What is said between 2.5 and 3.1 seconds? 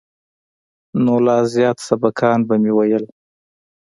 مې ويل.